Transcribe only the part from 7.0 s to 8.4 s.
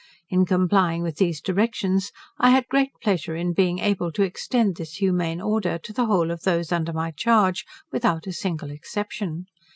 charge, without a